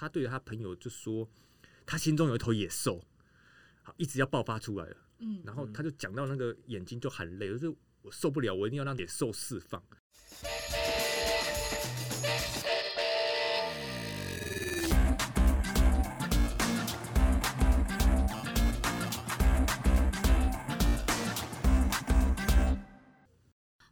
[0.00, 1.28] 他对着他朋友就说，
[1.84, 3.04] 他心中有一头野兽，
[3.82, 4.96] 好一直要爆发出来了。
[5.18, 7.68] 嗯，然后他就讲到那个眼睛就含泪，就是
[8.00, 9.78] 我受不了，我一定要让野兽释放。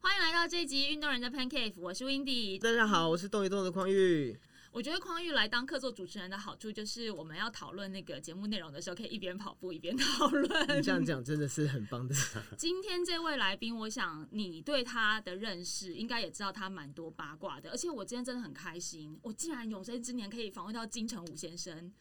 [0.00, 2.59] 欢迎来到这一集运动人的 Pancake，我是 Windy。
[2.59, 4.40] 大家好，我是动一动的匡玉。
[4.71, 10.45] 我觉得匡玉来当客座主持人的好处，就是我们要讨论那个节目内容的时候，可以一边跑步一边讨论。
[10.77, 12.15] 你这样讲真的是很棒的。
[12.56, 17.70] 今天这位来宾，我想你对他的认识，应该也知道他蛮多八卦的。
[17.70, 21.92] 而且我今天真的很开心，我竟然永生之年可以访问到金城武先生，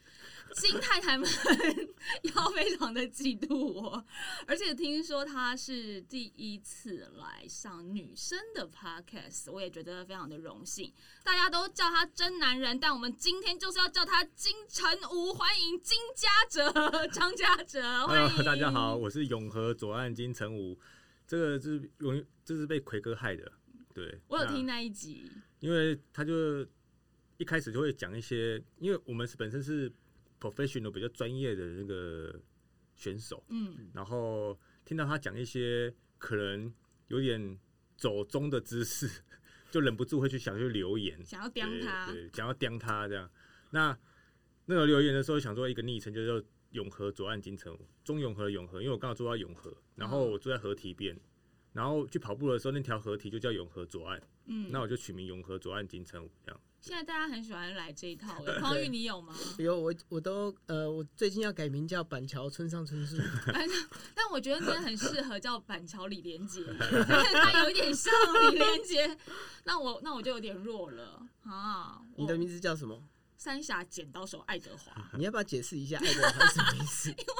[0.55, 1.27] 金太太们
[2.35, 4.05] 要非常的嫉妒我。
[4.45, 10.93] 而且听说他是第一次来上女生的 podcast，我也觉得非常的荣幸。
[11.27, 18.45] 大家都叫他真男人，但我们今天就是要叫他金城武，欢迎金家哲、张家哲，欢迎。
[18.45, 20.79] 大家好，我是永和左岸金城武，
[21.27, 23.51] 这个就是永这是被奎哥害的，
[23.93, 25.29] 对，我有听那一集，
[25.59, 26.65] 因为他就
[27.35, 29.91] 一开始就会讲一些，因为我们是本身是
[30.39, 32.39] professional 比较专业的那个
[32.95, 36.73] 选手，嗯，然后听到他讲一些可能
[37.09, 37.59] 有点
[37.97, 39.09] 走中的姿势，
[39.69, 43.29] 就忍不住会去想去留言，想要刁他，对，想要刁他这样。
[43.71, 43.97] 那
[44.65, 51.17] 那个留言的时候，想做一个昵称就叫永和左岸金城武，中永和的永和，因为我刚好住在永和，然后我住在河堤边，
[51.73, 56.61] 然后去跑步的时候，那条河堤就叫永和左岸，嗯，那我就取名永和左岸金城武这样。
[56.79, 58.59] 现在大家很喜欢来这一套的。
[58.61, 59.33] 匡玉，你有吗？
[59.57, 63.17] 有我我都呃，我最近要改名叫板桥村上春树。
[64.15, 68.13] 但我觉得你也很适合叫板桥李连杰， 他有点像
[68.51, 69.17] 李连杰。
[69.65, 72.01] 那我那我就有点弱了啊！
[72.15, 73.03] 你的名字叫什么？
[73.37, 77.09] 三峡剪刀手爱德华， 你要不要解释一下爱德华是什么意思？
[77.15, 77.33] 因为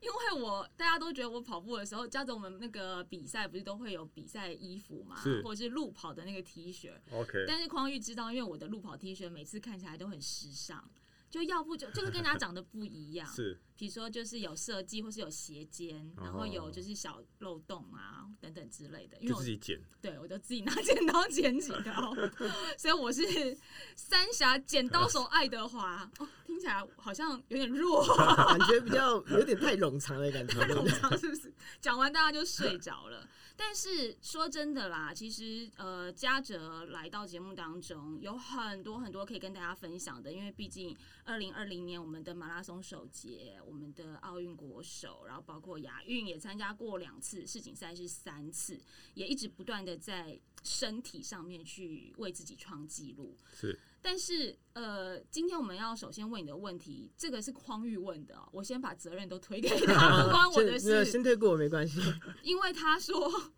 [0.00, 6.90] 因为我大家都觉得我跑步的时候，加着我们那个比赛不是都会有比赛衣服嘛，或者是路跑的那个 T 恤。
[7.12, 10.82] OK，但是匡玉知道，因为我的路跑 T 恤每次看起来都很时尚，
[11.30, 13.26] 就要不就就是跟人家长得不一样。
[13.32, 19.16] 是比如说就是有设计，或是有斜肩，然后有就是小漏洞啊等等之类的。
[19.20, 22.12] 因为我就自己剪，对我就自己拿剪刀剪几刀，
[22.76, 23.56] 所以我是
[23.94, 26.10] 三峡剪刀手爱德华。
[26.18, 28.04] 哦，听起来好像有点弱，
[28.36, 30.54] 感觉比较有点太冗长的感觉？
[30.66, 31.54] 冗长 是不是？
[31.80, 33.28] 讲完大家就睡着了。
[33.60, 48.80] 但是说真的啦，其实呃，嘉哲来到节目当中有很多很多可以跟大家分享的，因为毕竟二零二零年我们的马拉松首届，我们的奥运国手，然后包括亚运也参加过两次，世锦赛是三次，
[49.12, 53.36] 也一直不断的在身体上面去为自己创纪录。
[53.54, 61.04] 是但是，呃，今天我们要首先问你的问题，这个是匡玉问的哦、我先把责任都推给他， 不关我的事。
[61.04, 62.00] 先推过我没关系。
[62.42, 63.52] 因为他说，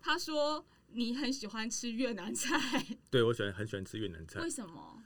[0.00, 5.02] 他说你很喜欢吃越南菜， 对我喜欢很喜欢吃越南菜为，什么？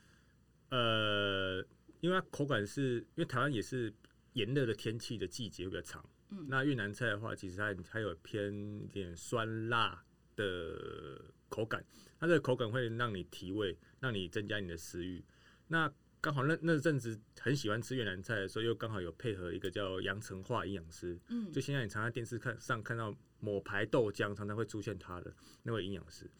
[0.70, 1.64] 呃，
[2.00, 3.92] 因为它口感是因为台湾也是
[4.34, 10.04] 炎热的天气的季节会比较长，嗯那越南菜的话，其实它它有偏点酸辣
[10.36, 11.84] 的口感，
[12.18, 15.24] 它的口感会让你提味，让你增加你的食欲。
[15.68, 26.30] 那刚好那那阵子很喜欢吃越南菜的时候，又刚好有配合一个叫杨成化营养师，嗯就现在你常在电视看上看到某牌豆浆，常常会出现他的那位营养师，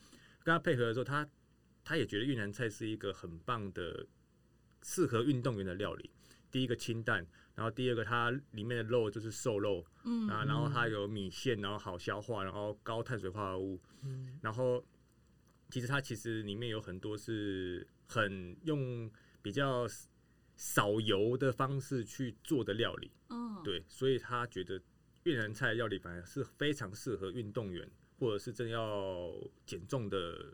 [0.45, 1.29] 跟他配合的时候，他
[1.83, 4.07] 他也觉得越南菜是一个很棒的
[4.83, 6.11] 适合运动员的料理。
[6.51, 10.29] 第一个清淡，然后第二个它里面的肉就是瘦肉，嗯。
[10.29, 14.39] 啊，然后它有米线，然后好消化，然后高碳水化合物，嗯。
[14.43, 14.85] 然后
[15.71, 19.11] 其实它其实里面有很多是很用
[19.43, 19.87] 比较
[20.57, 24.79] 少油的方式去做的料理，嗯，对，所以他觉得
[25.23, 29.33] 越南菜料理反而是非常适合运动员或者是正要
[29.65, 30.53] 减重的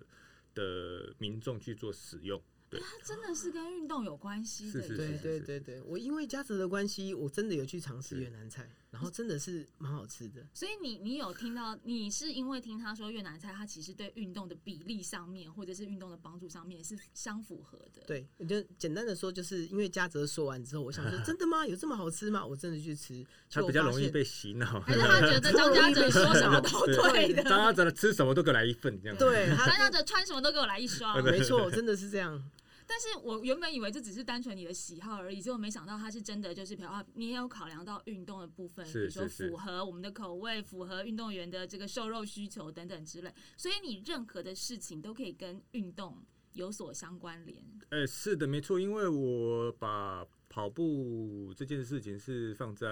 [0.54, 2.40] 的民众去做使用。
[2.69, 10.47] 对，它真的是跟运动有关系的耶，是是对对对对，我因为嘉泽的关系，我真的有去尝试越南菜，然后真的是蛮好吃的。
[10.54, 18.03] 所以你你有听到，你是因为听他说越南菜，它其实对运动的比例上面，或者是运动的帮助上面是相符合的。
[18.06, 21.66] 对，就简单的说，就是因为嘉泽说完之后，我想说，真的吗？
[21.66, 22.44] 有这么好吃吗？
[22.47, 24.80] 我真的去吃，他就比较容易被洗脑。
[24.80, 29.16] 还是他觉得 张嘉泽说什么都对的，张嘉泽吃什么都给我来一份这样。
[29.18, 31.16] 对张嘉泽穿什么都给我来一双。
[31.24, 32.42] 没错，真的是这样。
[32.86, 46.16] 但是我原本以为这只是单纯你的喜好而已，结果没想到他是真的就是比如啊，你也有考量到运动的部分，比如说符合我们的口味，符合运动员的这个瘦肉需求等等之类，所以你任何的事情都可以跟运动
[46.53, 47.62] 有所相关联。
[47.91, 52.86] 呃，是的，没错，因为我把跑步这件事情是放在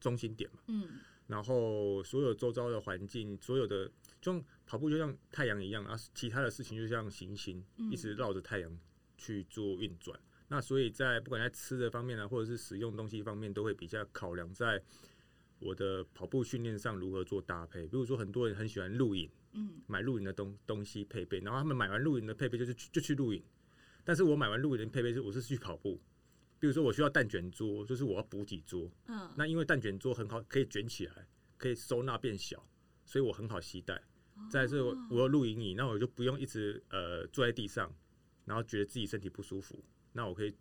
[0.00, 0.88] 中心点嘛，嗯。
[1.26, 3.88] 然后所有周遭的环境，所有的
[4.20, 8.78] 就像跑步就像太阳一样，啊其他的事情就像行星，嗯一直绕着太阳
[9.16, 10.18] 去做运转。
[10.48, 14.82] 那所以在不管在吃的方面呢，或者是使用东西方面，都会比较考量在
[15.58, 17.82] 我的跑步训练上如何做搭配。
[17.86, 23.42] 比如说，很多人很喜欢露营，嗯买露营的东东西配备，然后他们买完露营的配备就是去就去露营，
[24.04, 26.00] 但是我买完露营的配备是我是去跑步。
[26.58, 31.26] 比如说我需要蛋卷桌，就是我要补给桌，嗯，那因为蛋卷桌很好，可以卷起来，
[31.56, 32.68] 可以收纳变小，
[33.04, 34.02] 所以我很好携带。
[34.48, 37.92] 再来是我我有露营椅，那我就不用一直呃坐在地上，
[38.44, 39.82] 然后觉得自己身体不舒服。
[40.12, 40.54] 那我可以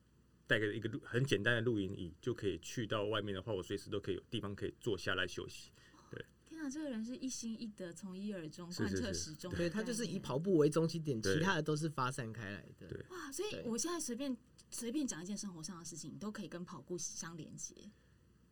[0.45, 5.71] 带个一个露很简单的露营椅，就可以去到外面的话，我随时都可以有地方可以坐下来休息。
[6.11, 9.53] 对天啊，这个人是一心一德，从一而终，贯彻始终。
[9.55, 12.87] 对他就是以跑步为中心点，其他的都是发散开来的。
[12.87, 14.35] 对哇，所以我现在随便
[14.69, 17.73] 随便讲一件生活上的事情，都可以跟跑步相连接。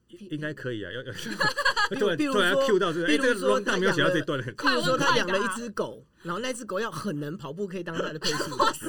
[0.10, 8.56] 应应该可以啊，要要比突然突然 Q 到这个，哎、比如这个说 round 他 down 没有写到养了这一段很，比如说他快养了一打只狗，然后那只狗要很能跑步，可以当他的配 速。
[8.58, 8.88] 哇塞，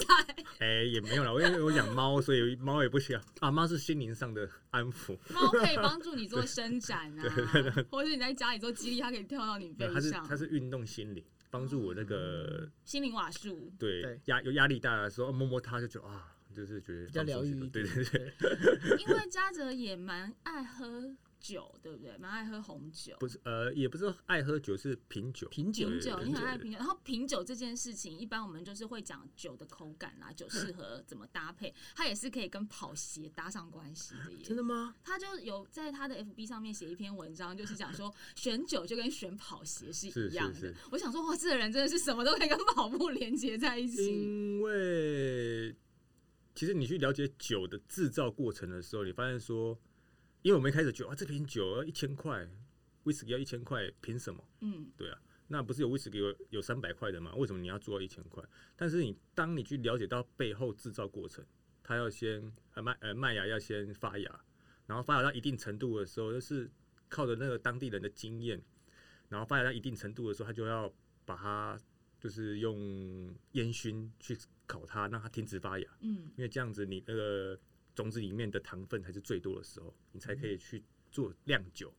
[0.58, 7.22] 哎、也没有了，因为我养猫，所以猫也不行啊，猫是心灵上的安抚，猫可以帮助你做伸展啊，
[7.90, 10.12] 或者你在家里做肌力，它可以跳到你背上它是。
[10.28, 16.26] 它是运动心理，帮助我那个心灵瓦数，对对压有压力大的时候摸摸它就觉得啊，
[16.58, 17.84] 就是觉得比较疗愈一对。
[17.84, 22.18] 对对， 因为嘉泽也蛮爱喝酒，对不对？
[22.18, 23.16] 蛮爱喝红酒。
[23.20, 26.78] 不是呃，也不是爱喝酒，是品酒，品酒品酒，对你很爱品酒。
[26.78, 34.42] 然后品酒这件事情，一般我们就是会讲酒的口感啦，酒适合怎么搭配，它也是可以跟跑鞋搭上关系的耶。
[34.42, 34.96] 真的吗？
[35.04, 40.54] 他就有在他的 FB 上面写一篇文章，就是讲说选酒就跟选跑鞋是是一样的。
[40.54, 44.04] 是是我想说，哇，这个人真的是什么都可以跟跑步连接在一起。
[44.08, 45.72] 因为
[46.58, 49.78] 其实你去了解酒的制造过程的时候，你发现说，
[50.42, 52.50] 因为我们一开始酒啊，这瓶酒要一千块，
[53.04, 54.44] 威士忌要一千块，凭什么？
[54.62, 57.32] 嗯对啊，那不是有威士忌有有三百块的吗？
[57.36, 58.42] 为什么你要做到一千块？
[58.74, 61.46] 但是你当你去了解到背后制造过程，
[61.84, 64.44] 它要先呃麦呃麦芽要先发芽，
[64.86, 66.68] 然后发芽到一定程度的时候，就是
[67.08, 68.60] 靠着那个当地人的经验，
[69.28, 70.92] 然后发芽到一定程度的时候，他就要
[71.24, 71.78] 把它
[72.18, 74.36] 就是用烟熏去
[74.66, 77.58] 烤它，让它停止发芽，嗯因为这样子你那个
[77.94, 81.92] 种子里面的糖分才是最多的时候，你才可以去做酿酒。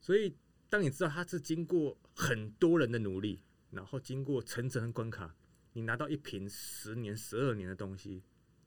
[0.00, 0.34] 所以，
[0.68, 5.34] 当你知道它是经过很多人的努力，然后经过层层的关卡，
[5.72, 8.22] 你拿到一瓶十年、十二年的东西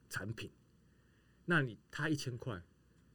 [0.08, 0.50] 产品，
[1.46, 2.62] 那你它一千块，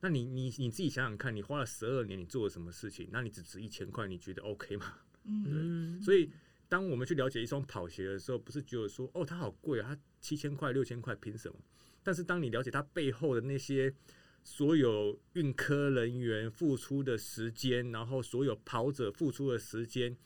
[0.02, 3.08] 那你你你自己想想看，你花了十二年，你做了什么事情？
[3.12, 4.98] 那你只值一千块，你觉得 OK 吗？
[5.24, 6.30] 嗯嗯，所以，
[6.76, 11.58] 当我们去了解一双跑鞋的时候，不是只有说哦，它好贵啊，它七千块、六千块，凭什么？
[12.04, 13.96] 但是当你了解它背后的那些
[14.44, 20.18] 所有运科人员付出的时间，然后所有跑者付出的时间，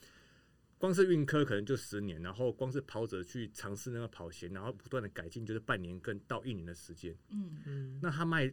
[0.80, 7.16] 光是运科可能就十年，然后光是跑者去尝试那个跑鞋，然后不断的改进，就是半年跟到一年的时间。
[7.30, 8.52] 嗯嗯，那他卖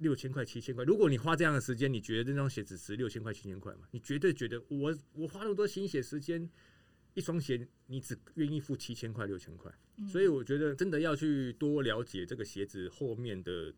[0.00, 3.88] 六千块、七千块，如果你花这样的时间，你觉得这双鞋子值六千块、七千块吗？
[3.92, 6.46] 你绝对觉得我我花那么多心血时间，
[7.14, 9.72] 一双鞋你只愿意付七千块、六千块。
[9.96, 13.70] 嗯所以我觉得真的要去多了解这个鞋子后面的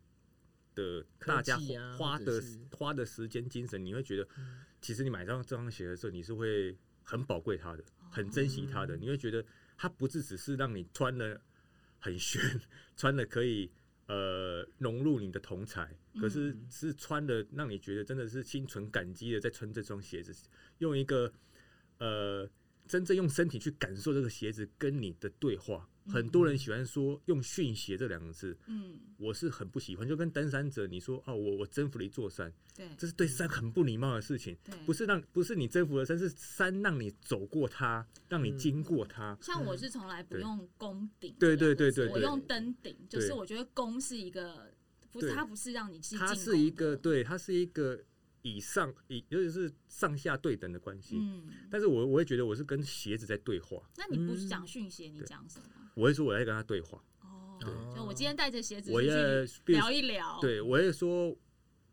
[0.74, 1.58] 的大家
[1.98, 2.40] 花的
[2.70, 4.28] 花的时间精神，你会觉得，
[4.80, 8.96] 其实你买上这双鞋的时候，你是会很宝贵它的，很珍惜它的。
[8.96, 9.44] 你会觉得
[9.76, 11.40] 它不是只是让你穿了
[11.98, 12.40] 很炫，
[12.96, 13.68] 穿的可以
[14.06, 21.32] 呃融入你的同才，可是是穿的让你觉得真的是心存感激的在穿这双鞋子，用一个
[21.98, 22.48] 呃
[22.86, 25.88] 真正用身体去感受这个鞋子跟你的对话。
[26.04, 30.06] 很多人喜欢说用训鞋这两个字，嗯，我是很不喜欢。
[30.06, 34.56] 就跟登山者你说哦，我我征服了一座山，对这是对山很不礼貌的事情。
[34.64, 39.38] 对，不是让不是你征服了山，是山让你走过它，让你经过它。
[39.40, 44.74] 像我是从来不用攻顶，对对对对对我用登顶，就是我觉得攻是一个，
[45.12, 48.02] 不是它不是让你去进它是一个，对，它是一个
[48.42, 51.16] 以上以尤其是上下对等的关系。
[51.18, 55.64] 嗯，但是我我会觉得我是跟鞋子在对话，那你不是嗯讲训鞋，你讲什么？
[55.94, 57.02] 我会说我在跟他对话。
[57.22, 61.30] 哦，对就我今天带着鞋子我也去比如聊一聊，，对，我会说，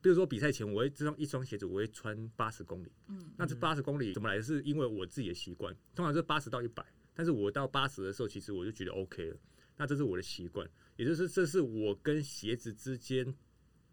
[0.02, 2.92] 比如说比赛前，我会这双一双鞋子我会穿八十公里。
[3.08, 4.42] 嗯那这八十公里怎么来？
[4.42, 9.38] 是因为我自己的习惯，通常是八十到一百，但是我到八十的时候，其实我就觉得 OK 了。
[9.78, 13.34] 那这是我的习惯，也就是这是我跟鞋子之间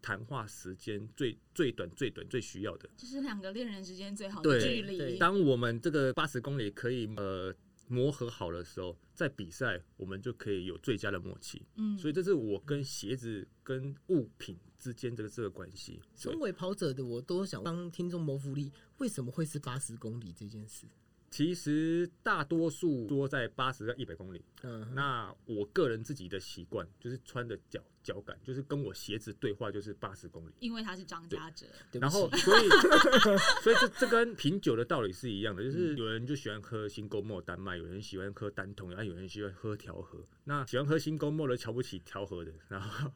[0.01, 2.89] 谈话时间最最短、最短、最需要的。
[2.95, 7.53] 就是两个恋人之间最好的距离，对当我们这个八十公里可以呃
[7.87, 11.65] 磨合好的时候，在比赛我们就可以有最佳的默契。
[11.75, 16.01] 嗯，所以这是我跟鞋子跟物品之间这个这个关系。
[16.15, 20.85] 身为跑者的我，都想帮听众谋福利，为什么会是八十公里这件事？
[21.29, 24.41] 其实大多数多在八十到一百公里。
[24.63, 30.53] 嗯，那我个人自己的习惯就是穿的脚脚感，就是跟我鞋子对话，就是八十公里。
[30.59, 31.65] 因为他是张家哲，
[31.99, 32.69] 然后，所以，
[33.61, 40.23] 所以这这跟品酒的道理是一样的，就是有人就喜欢喝新勾沫丹麦，有人喜欢喝单桶，然后有人喜欢喝调和。
[40.45, 43.11] 那喜欢喝新勾沫的瞧不起调和的，然后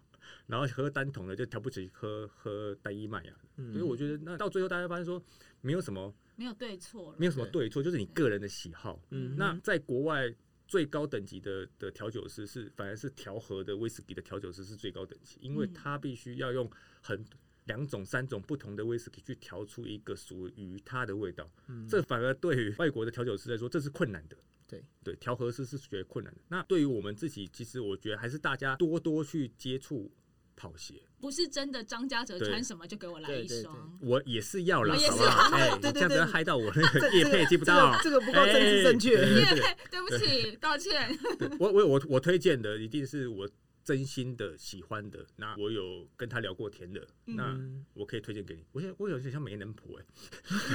[0.48, 3.34] 然后喝单桶的就瞧不起喝喝单一麦芽。
[3.56, 5.24] 嗯所以我觉得，那到最后大家发现说，
[5.62, 9.02] 没有什么没有对错了，没有什么对错，就是你个人的喜好。
[9.12, 10.34] 嗯那在国外
[10.72, 17.26] 最高等级的的调酒师是反而是调和的威士忌的调酒师是最高等级，因为嗯他必须要用很
[17.66, 21.52] 两种、三种不同的威士忌去调出一个属于它的味道。
[21.68, 24.38] 嗯这反而对于外国的调酒师来说，这是困难的。
[24.66, 26.40] 对对，调和师是觉得困难的。
[26.48, 30.10] 那对于我们自己，其实我觉得还是大家多多去接触
[30.62, 33.98] 跑鞋，不是真的张家哲穿什么就给我来一双。
[34.00, 35.60] 我也是要啦，我也是好不好？
[35.60, 39.18] 要 哎，这样子对会害到我那个这叶配接不到，这个不够政治正确。
[39.18, 41.18] 哎 对不起，道歉。
[41.60, 43.50] 我我我我推荐的一定是我
[43.84, 48.64] 真心的喜欢的，那我有跟他聊过天的，那嗯我可以推荐给你。
[48.72, 50.06] 我现在我有点像媒人婆哎，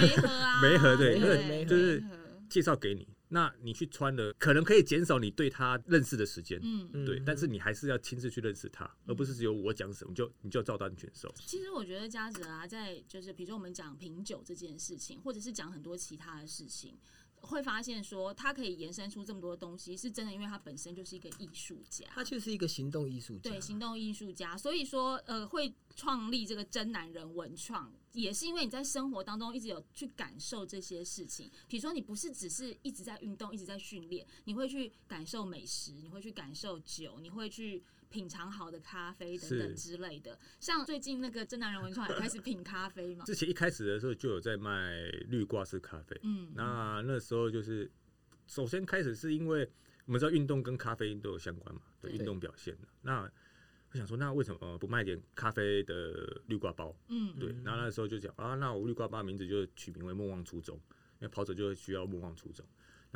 [0.00, 2.02] 媒合啊， 媒合对因为对就是
[2.49, 6.88] 介绍给你，那你去穿了，可能可以减少你对他认识的时间，嗯。
[6.92, 11.33] 嗯对，但是你还是要亲自去认识他，而不是只有我讲什么就你就照单全收。
[11.45, 16.97] 其实我觉得嘉泽啊，在就是比如说我们讲品酒这件事情，或者是讲很多其他的事情，
[17.43, 22.07] 会发现说他可以延伸出这么多东西，是真的，因为他本身就是一个艺术家。
[22.11, 23.50] 他就是一个行动艺术家。
[23.50, 31.50] 对，行动艺术家，所以说，呃，会创立这个真男人文创，也是因为你在生活当中一直有去感受这些事情。
[31.69, 40.38] 比如说，你不是只是一直在运动，一直在训练，你会去感受美食，你会去感受酒，你会去品尝好的咖啡等等之类的。
[40.60, 47.90] 像最近那个真男人文创也开始品咖啡嘛，之前一开始的时候就有在卖绿挂式咖啡，嗯，那那时候就是
[48.46, 49.68] 首先开始是因为
[50.06, 52.88] 我们知道运动跟咖啡因都有相关嘛，对对运动表现的。
[53.02, 53.30] 那
[53.92, 56.94] 我想说，那为什么不卖点咖啡的绿挂包？
[57.08, 60.76] 嗯，对，然后那时候就讲啊，那我绿挂包名字就取名为莫忘初衷，
[61.18, 62.66] 因为跑者就会需要莫忘初衷。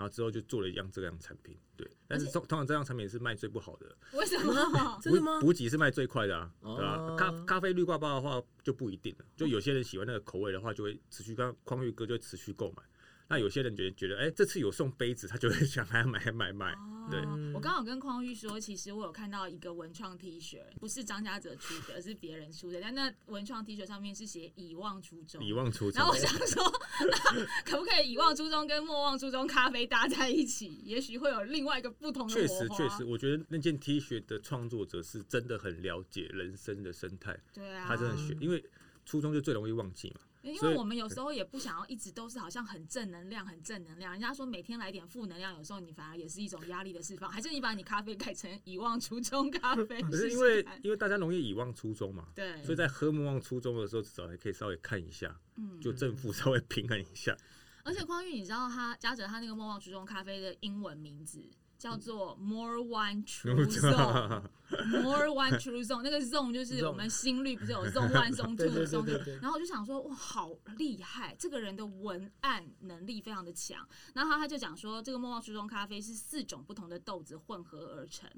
[0.01, 4.55] 然后之后就做了一样这样产品，对，但是通通常这样产品是卖最不好的，为什么？
[5.03, 12.83] 真的吗补补给是卖最快的啊，哦对吧、咖咖啡绿挂包的话就不一定了，就有些人喜欢那个口味的话，就会持续刚匡玉哥就会持续购买。
[13.31, 16.75] 那有些人觉得觉得，哎、这次有送杯子，他就会 想还要买买买。
[17.11, 25.43] 对哦，我刚好跟匡玉说，其实我有看到一个文创 T 恤，不是张家泽出的，是别人出的，但那文创 T 恤上面是写“以忘初衷”。
[25.47, 26.63] 以忘初衷然后我想说，
[27.01, 30.81] 那可不可以以忘初衷跟莫忘初衷咖啡搭在一起？
[30.85, 38.65] 也许会有另外一个不同的确实确实，，我觉得那件 T 恤的创作者是真的很了解人生的生态，对啊，他真的学，因为
[39.05, 40.21] 初衷就最容易忘记嘛。
[40.43, 44.13] 因为我们有时候也不想要一直都是好像很正能量、很正能量。
[44.13, 47.31] 人家说每天来点负能量，有时候你反而也是一种压力的释放。
[47.31, 50.01] 还是你把你咖啡改成遗忘初衷咖啡？
[50.11, 57.37] 可是因为看因为大家容易遗忘初衷嘛，对，所以在喝莫忘初衷的时候，至少还可以稍微看一下，嗯就正负稍微平衡一下。
[57.83, 61.43] 而且匡玉，你知道他嘉泽他那个莫忘初衷咖啡的英文名字
[61.81, 73.89] 叫做 More One True Zone，More One True Zone，那个 zone 就是我们心率不是有 zone one、zone 对 two、 zone 然后我就想说哇，好厉害，这个人的文案能力非常的强。
[74.13, 78.31] 然后他就讲说，这个莫忘初衷咖啡是四种不同的豆子混合而成，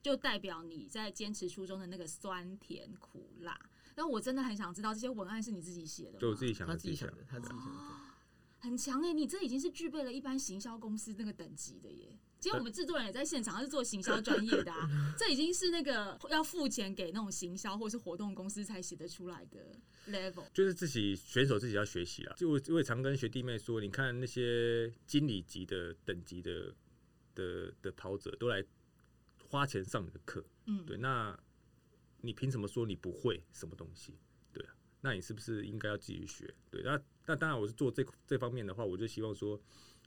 [0.00, 3.60] 就代表你在坚持初衷的那个酸甜苦辣。
[3.94, 6.18] 但我真的很想知道这些文案是你自己写的吗？
[6.18, 7.82] 就我自己想他的，他自己想的，他自己想的。
[8.58, 12.18] 很强哎、你这已经是具备了一般行销公司那个等级的耶。
[12.46, 14.88] 今天我们制作人也在现场，他是做行销专业的啊，
[15.18, 19.76] 这已经是那个要付钱给那种行销或是活动公司才写得出来的
[20.12, 20.44] level。
[20.54, 22.32] 就是自己选手自己要学习啦。
[22.36, 26.72] 就我我也常跟学弟妹说，你看那些经理级的等级的
[27.34, 28.64] 的的跑者都来
[29.48, 31.36] 花钱上你的课，嗯，对，那
[32.20, 34.14] 你凭什么说你不会什么东西？
[34.52, 36.54] 对啊，那你是不是应该要自己学？
[36.70, 39.60] 对，那那当然我是做这这方面的话，我就希望说，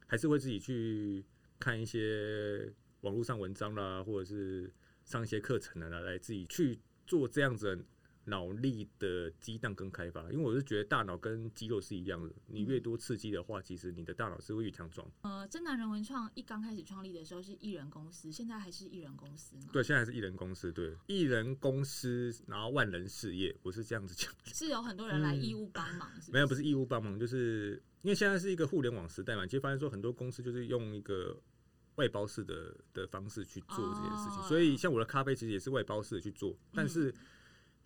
[0.08, 1.26] 还是会自己去
[1.60, 4.74] 看一些网络上文章啦，或者是
[5.04, 7.86] 上一些课程啊，来自己去做这样子
[8.30, 10.22] 脑力的激荡跟开发。
[10.32, 15.06] 因为我是觉得大脑跟肌肉是一样的，你越多刺激的话，其实你的大脑是会越强壮。
[15.22, 19.70] 呃，真男人文创一刚开始创立的时候是艺人公司，现在还是艺人公司吗？
[19.74, 24.32] 对，现在还是艺人公司，对，艺人公司，然后万人事业，我是这样子讲。
[24.46, 31.36] 是有很多人来嗯义务帮忙，是没有，不是义务帮忙，就是因为现在是一个互联网时代嘛，其实发现说很多公司就是用一个
[31.96, 37.14] 外包式的的方式去做这件事情，哦所以像我的咖啡其实也是外包式的去做，但嗯是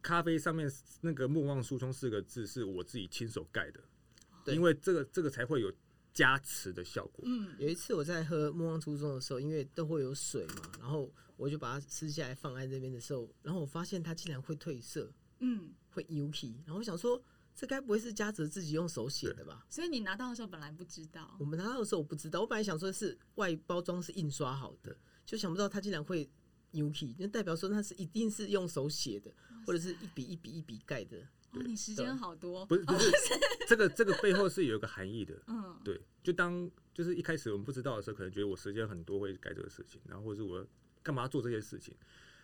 [0.03, 3.79] 咖啡上面那个“莫忘初衷”四个字是我自己亲手盖的，
[4.43, 5.73] 对因为这个这个才会有
[6.13, 7.23] 加持的效果。
[7.25, 17.19] 嗯，有一次我在喝莫忘初衷的时候，因为都会有水嘛，然后我就把它撕下来放在这边的时候，然后我发现它竟然会褪色，嗯，会 yuki，然后我想说，
[17.55, 19.65] 这该不会是嘉泽自己用手写的吧？
[19.69, 24.95] 所以你拿到的时候本来不知道我，们拿到的时候我不知道，我本来想说是外包装是印刷好的，
[25.25, 26.29] 就想不到它竟然会
[26.73, 29.31] yuki，那代表说那是一定是用手写的，
[29.65, 31.17] 或者是一笔一笔一笔盖的。
[31.51, 33.11] 哦，你时间好多，不是不是，
[33.69, 35.39] 这个这个背后是有一个含义的。
[35.47, 40.65] 嗯，对，就当就是一开始我们不知道的时候，可能觉得我时间很多会干这个事情，然后或者是我
[41.03, 41.95] 干嘛要做这些事情，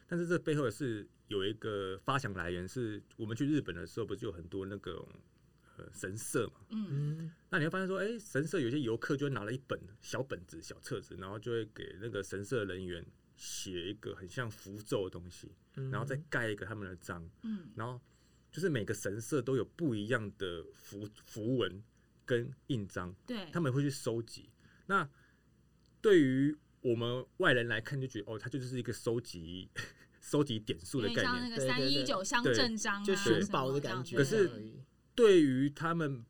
[0.08, 5.04] 但是这背后也是有一个发想来源，是我们去日本的时候，不是有很多那个
[5.78, 6.62] 呃神社嘛？
[6.70, 13.04] 嗯，嗯，那你会发现说，哎、神社有些游客就会拿了一本小本子、小册子，然后就会给那个神社人员
[13.40, 15.90] 写一个很像符咒的东西，嗯。
[15.90, 18.00] 然后再盖一个他们的章，嗯，然后
[18.52, 21.82] 就是每个神社都有不一样的符符文
[22.26, 24.50] 跟印章，对，他们会去收集。
[24.88, 25.10] 那
[26.02, 29.70] 对于我们外人来看，就觉得哦，它就是一个收集
[30.20, 31.24] 收集点数的概念。
[31.24, 34.18] 像那个三一九乡镇章啊，就寻宝的感觉。
[34.18, 34.52] 可是
[35.16, 36.26] 对于他们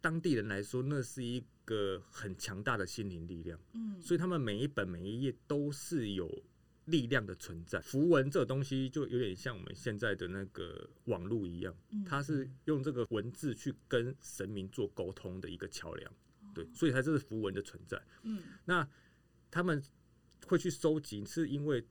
[0.00, 6.44] 当地人来说，那是一个很强大的心灵力量，嗯，所以他们每一本每一页都是有
[6.86, 7.80] 力量的存在。
[7.80, 16.10] 符文这个东西就有点像我们现在的那个网络一样，嗯它是用这个文字去跟神明做沟通的一个桥梁。
[16.10, 18.00] 哦对，所以它这是符文的存在。
[18.22, 18.86] 嗯那
[19.50, 19.82] 他们
[20.46, 21.86] 会去收集，是因为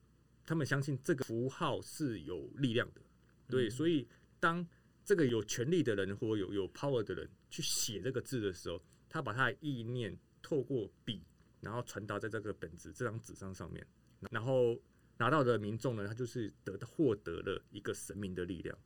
[0.45, 3.01] 他们相信这个符号是有力量的。
[3.47, 4.07] 对，所以
[4.39, 4.67] 当
[5.03, 11.23] 这个有权力的人或有有 power 的人去写这个字的时候，他把他的意念透过笔，
[11.59, 13.85] 然后传达在这个本子这张纸上上面，
[14.29, 14.79] 然后
[15.17, 18.77] 拿到的民众呢，他就是得到获得了一个神明的力量。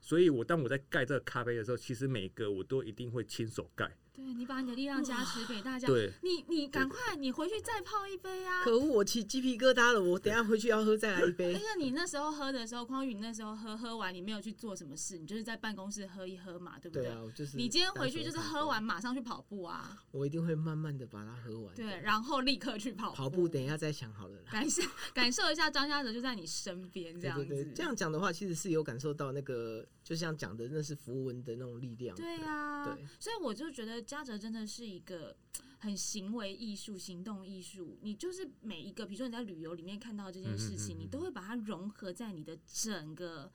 [0.00, 3.94] 所以我当我在盖这个咖啡的时候，其实每个我都一定会亲手盖。
[4.12, 8.62] 对你把你的力量加持给大家，对，你你赶快，你回去再泡一杯啊！
[8.64, 11.58] 可恶，我起鸡皮疙瘩了，我等下回去要喝再来一杯而。
[11.58, 21.74] 且你那时候喝的时候，匡宇，你那时候喝喝完，你没有去做什么事，你就是在办公室喝一喝嘛，对不对啊，我就是你今天回去就是喝完马上去跑步啊，我一定会慢慢的把它喝完。
[21.74, 24.50] 对，，然后立刻去跑跑步等一下再想好了啦。
[24.50, 24.82] 感受
[25.14, 32.16] 感受一下张家泽就在你身边这样子，对对对，这样讲的话，其实是有感受到那个，就像讲的，那是符文的那种力量。
[32.16, 35.36] 对啊，对所以我就觉得嘉泽真的是一个
[35.78, 37.96] 很行为艺术、行动艺术。
[38.02, 43.52] 你就是每一个，比如说你在旅游里面看到这件事情，嗯嗯嗯嗯你都会把它融合在你的整个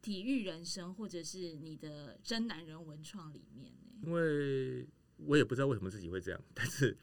[0.00, 3.90] 体育人生，或者是你的真男人文创里面呢。
[4.02, 6.96] 因为我也不知道为什么自己会这样，但是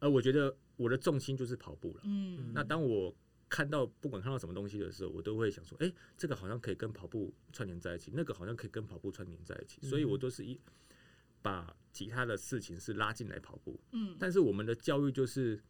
[0.00, 2.02] 呃，我觉得我的重心就是跑步了。
[2.04, 3.16] 嗯，那当我
[3.48, 10.58] 看到不管看到什么东西的时候，我都会想说，哎、这个好像可以跟跑步串联在一起，那个好像可以跟跑步串联在一起，所以我都是一
[11.40, 13.78] 把其他的事情是拉进来跑步。
[13.92, 15.60] 嗯但是我们的教育就是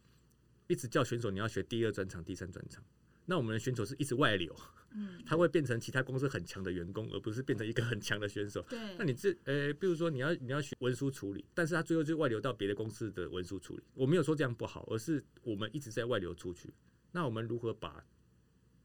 [0.67, 2.83] 一直叫选手你要学第二专场、第三专场。
[3.25, 4.55] 那我们的选手是一直外流，
[4.89, 8.59] 嗯， 他会变成其他公司很强的员工，而不是变成一个很强的选手。
[8.67, 13.83] 对，那你这呃，比如说你要你要学文书处理，但是他最后就外流到别的公司的文书处理。
[13.93, 16.73] 我没有说这样不好，而是我们一直在外流出去。
[17.11, 18.05] 那我们如何把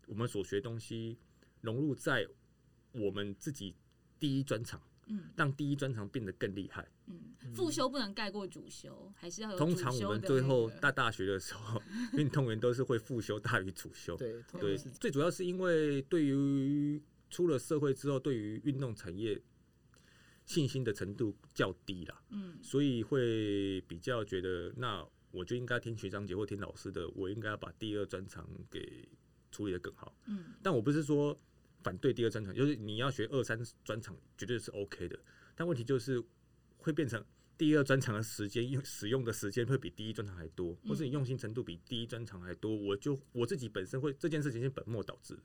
[0.06, 1.18] 我们所学东西
[1.60, 2.26] 融入在
[2.92, 3.74] 我们自己
[4.18, 6.86] 第一专长，嗯让第一专长变得更厉害？
[7.06, 11.80] 嗯，复修不能盖过主修，还是要有主通常我们最后那个大大学的时候，
[12.16, 14.16] 运动员都是会复修大于主修。
[14.18, 19.38] 对对，最主要是因为对于出了社会之后，对于运动产业
[20.46, 29.08] 信心的程度较低啦，嗯所以会比较觉得，那我就应该听学长姐或听老师的，我应该要把第二专长给
[29.50, 30.16] 处理的更好。
[30.26, 31.38] 嗯但我不是说
[31.82, 35.18] 反对第二专长，就是你要学二三专长绝对是 OK 的，
[35.54, 36.22] 但问题就是
[36.78, 37.22] 会变成。
[37.56, 45.38] 第二专长的时间用使用的时间会比第一专长还多，或是你用心程度比第一专长还多，我就我自己本身会这件事情是本末倒置，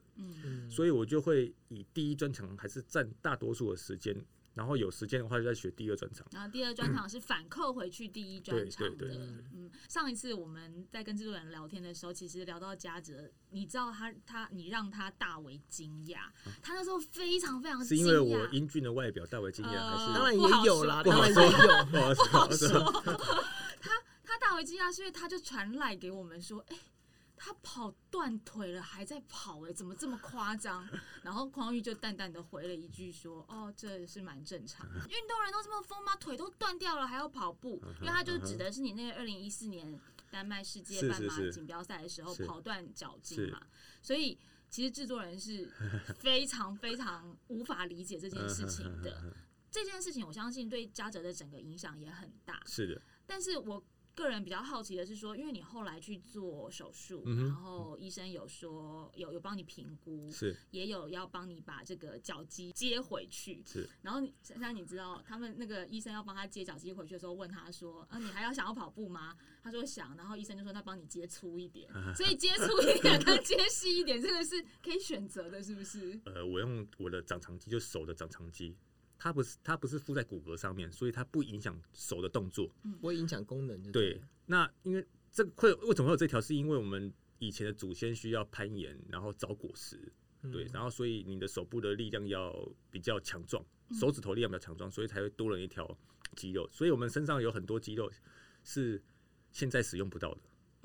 [0.71, 4.15] 所以我就会以第一专长还是占大多数的时间，
[4.59, 6.27] 然后有时间的话就在学第二专场。
[6.33, 8.95] 然后第二专场是反扣回去第一专场的。
[8.97, 16.23] 对对对嗯，上一次我们在跟制作人聊天的时候，其实聊到嘉泽，你知道他他你让他大为惊讶，
[16.61, 18.01] 他那时候非常非常惊讶。
[18.01, 21.85] 是因为我英俊的外表大为惊讶，呃还是当然也有啦，当然也有。
[21.85, 21.97] 不
[22.37, 22.67] 好说？
[23.79, 23.91] 他
[24.25, 26.77] 他大为惊讶，是因为他就传赖给我们说，哎、
[27.41, 30.85] 他跑断腿了，还在跑、哎，怎么这么夸张？
[31.23, 36.13] 然后匡玉就淡淡的回了一句说：“哦，这是蛮正常的，运动人都这么疯吗？
[36.17, 37.81] 腿都断掉了还要跑步？
[38.01, 39.97] 因为他就指的是你那个二零一四年
[40.29, 43.65] 丹麦世界是半马锦标赛的时候跑断脚筋嘛，
[44.01, 44.37] 所以
[44.69, 45.65] 其实制作人是
[46.19, 49.33] 非常非常无法理解这件事情的。
[49.71, 53.81] 这件事情我相信对嘉泽的整个影响也很大，是的，但是我
[54.19, 63.63] 个人比较好奇的是说，因为你后来去做手术，嗯然后医生有说有有帮你评估，是也有要帮你把这个脚肌接回去。
[63.65, 76.19] 是，然后你珊珊，你知道他们那个医生要帮他接脚肌回去的时候，问他说：“啊，你还要想要跑步吗？”他说想，然后医生就说：“那帮你接粗一点。”所以接粗一点跟接细一点，这个是可以选择的，是不是？
[76.25, 78.75] 呃，我用我的长长肌，就手的长长肌，
[79.19, 82.71] 它不是它不是附在骨骼上面，所以它不影响手的动作。
[83.01, 86.39] 不会影响功能就对，那因为这个会为什么会有这条？
[86.39, 89.99] 是因为我们以前的祖先需要攀岩，然后找果实，
[90.51, 95.97] 对，然后所以你的手部的力量要比较强壮，手指头力量比较强壮，所以才会多了一条
[96.37, 96.67] 肌肉。
[96.71, 98.09] 所以我们身上有很多肌肉
[98.63, 99.03] 是
[99.51, 100.41] 现在使用不到的。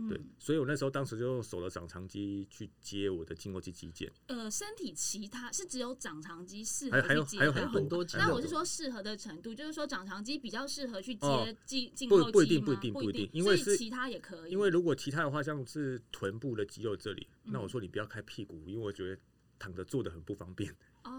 [0.08, 14.50] 对，所以我那时候当时就用手的长长肌去接我的胫后肌肌腱，呃，身体其他是只有长长肌适还有合去接还有还有很很多那我是说适合的程度，就是说长长肌比较适合去哦接胫胫不后肌吗不一定不一定不不一定定，因为其他也可以。
[14.50, 17.62] 因为如果其他的话，像是臀部的肌肉这里，那嗯。
[17.62, 19.20] 我说你不要开屁股，因为我觉得
[19.58, 20.74] 躺着坐的很不方便，哦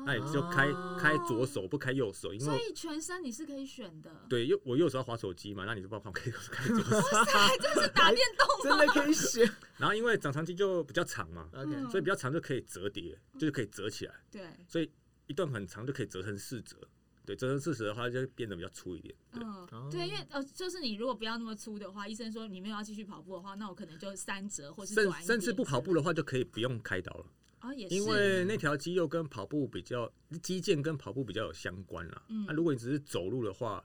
[0.06, 0.67] 那你就开
[1.00, 4.26] 开左手不开右手，因为所以全身你是可以选的。
[4.30, 7.02] 对右我右手要滑手机嘛，那你就帮我开开左手，
[7.82, 9.50] 是打电动真的可以选。
[9.78, 11.50] 然后因为长长肌就比较长嘛
[11.89, 14.91] 所以比较长就可以折叠，就是可以折起来，对，所以
[15.28, 16.78] 一段很长就可以折成四折。
[17.26, 19.12] 对，折成四折的话就变得比较粗一点。
[19.34, 27.26] 对，嗯哦，对，因为呃，就是你如果不要那么粗的话，医生说你没有要继续跑步的话，那我可能就三折或是甚甚至不跑步的话就可以不用开刀了，
[27.62, 32.24] 哦，也是因为那条肌肉跟跑步比较，肌腱跟跑步比较有相关啦。
[32.28, 33.84] 嗯那、如果你只是走路的话，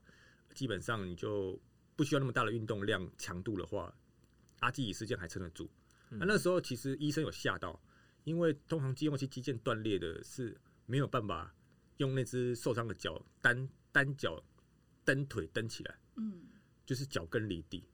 [0.54, 1.58] 基本上你就
[1.96, 3.94] 不需要那么大的运动量强度的话，
[4.60, 5.70] 阿基里斯腱还撑得住。
[6.10, 7.80] 那、那时候其实医生有吓到，
[8.24, 11.54] 因为通常肌肉期肌腱断裂的是没有办法
[11.98, 14.42] 用那只受伤的脚单单脚
[15.04, 16.42] 蹬腿蹬起来，嗯，
[16.84, 17.88] 就是脚跟离地。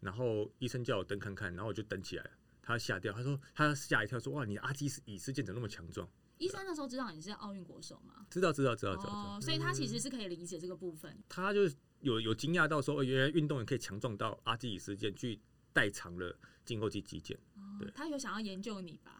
[0.00, 2.30] 然后医生叫我蹬看看，然后我就蹬起来了。
[2.62, 6.08] 他吓掉，他说他吓一跳，说哇，你阿基里斯腱怎么那么强壮？
[6.38, 8.26] 医生那时候知道你是奥运国手吗？
[8.30, 9.36] 知道知道知道知道知道。
[9.36, 11.14] 哦，所以他其实是可以理解这个部分。
[11.28, 11.62] 他就
[12.00, 15.38] 有有惊讶到说，哦，原来运动员可以强壮到阿基里斯腱去
[15.72, 17.36] 代偿了胫后肌肌腱。
[17.78, 19.19] 对哦他有想要研究你吧？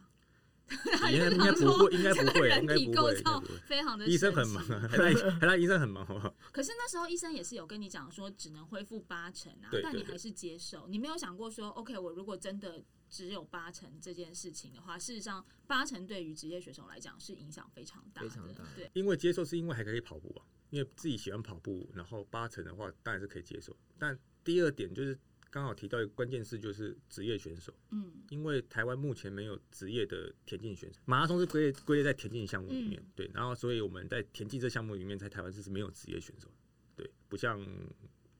[1.10, 3.60] 应该应该不会，应该不会，应人该不会。
[3.66, 6.34] 非常的 医生很忙啊，还让还让医生很忙，好不好？
[6.52, 23.76] 可是那时候医生也是有跟你讲说只能恢复八成啊，但你还是接受，你没有想过说，OK，我如果真的只有八成这件事情的话，事实上八成对于职业选手来讲是影响非常大的，非常大对，因为接受是因为还可以跑步啊，因为自己喜欢跑步，然后八成的话当然是可以接受。
[23.98, 25.18] 但第二点就是
[25.50, 28.12] 刚好提到一个关键词，就是职业选手，嗯。
[28.28, 33.12] 因为台湾目前没有职业的田径选手，马拉松是归类归类在田径项目里面，嗯。
[33.16, 36.46] 对，然后所以我们在田径这项目里面，在台湾是没有职业选手。
[36.46, 36.54] 的，
[36.96, 37.60] 对，不像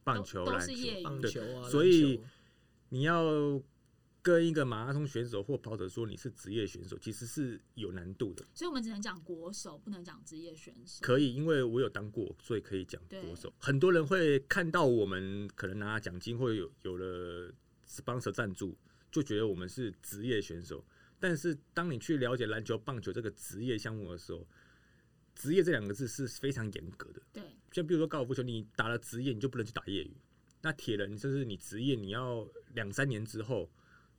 [0.05, 2.20] 棒球、都篮球，棒球啊，所以
[2.88, 3.61] 你要
[4.22, 8.44] 跟一个马拉松选手或跑者说你是职业选手，其实是有难度的。
[8.54, 10.98] 所以我们只能讲国手，不能讲职业选手。
[11.00, 13.52] 可以，因为我有当过，所以可以讲国手。
[13.59, 17.52] 很多人会看到我们可能拿奖金，或者有有了
[17.88, 18.76] sponsor 赞助，
[19.11, 20.85] 就觉得我们是职业选手。
[21.18, 24.46] 但是当你去了解篮球、棒球这个职业项目的时候，
[25.35, 27.22] 职业这两个字是非常严格的。
[27.33, 30.16] 对，像比如说高尔夫球，你打了职业，你就不能去打业余。
[30.62, 33.70] 那铁人就是你职业，你要两三年之后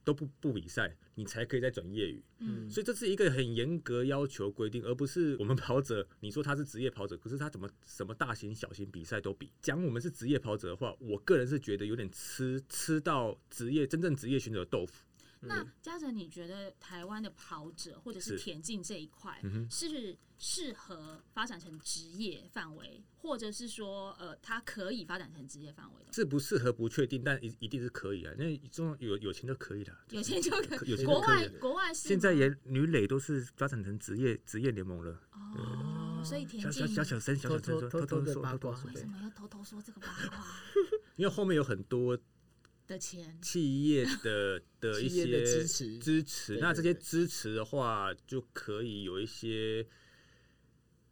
[0.04, 2.24] 都不不比赛，你才可以再转业余。
[2.40, 9.52] 嗯，所以这是一个很严格要求规定，而不是我们跑者，你说他是职业跑者，可是他怎么什么大型小型比赛都比。
[9.62, 15.06] 讲我们是职业跑者的话，我个人是觉得有点吃吃到职业真正职业选手的豆腐。
[15.42, 26.12] 那嘉诚，你觉得台湾的跑者或者是是田径这一块是适合发展成职业范围，或者是说呃，它可以发展成职业范围的吗？
[26.14, 28.34] 适不适合不确定，但一一定是可以啊。
[28.38, 31.48] 那中有有钱就可以了，有钱就可以，国外。
[31.60, 35.20] 国外是现在也女垒都是发展成职业职业联盟了。
[35.56, 39.00] 哦，所以田小小径小小声，小小声说，偷偷偷的说，八卦偷偷说为。
[39.00, 40.46] 什么要偷偷说这个八卦
[41.18, 42.18] 因为后面有很多
[42.92, 43.40] 的钱？
[43.42, 49.88] 企业的 的一些支持支持，那这些支持的话，就可以有一些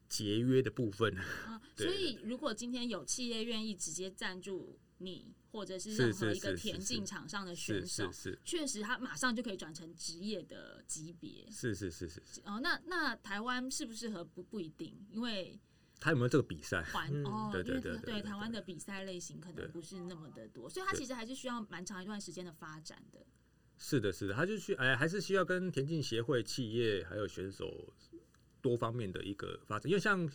[0.10, 1.15] 节约的部分。
[1.48, 11.48] 啊，所以如果今天有企业愿意直接赞助你，或者是是任何一个田径场上的是选手是，是确实他马上就可以转成职业的级别。
[11.50, 15.58] 是是是是是，哦，那那台湾适不适合不不一定，因为
[15.99, 16.81] 他有没有这个比赛？
[16.81, 23.19] 嗯环哦，对对对对对台湾的比赛类型可能不是那么的多，所以它其实还是需要蛮长一段时间的发展的。
[23.77, 27.93] 是的，是的，他就去哎，还是需要跟田径协会、企业还有选手
[28.62, 30.29] 多方面的一个发展，因为像